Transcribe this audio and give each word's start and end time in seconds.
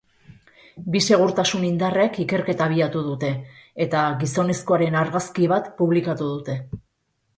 Bi 0.93 1.01
segurtasun 1.09 1.65
indarrek 1.67 2.17
ikerketa 2.23 2.67
abiatu 2.69 3.03
dute, 3.09 3.31
eta 3.87 4.07
gizonezkoaren 4.23 4.99
argazki 5.03 5.51
bat 5.53 5.71
publikatu 5.83 6.33
dute. 6.35 6.57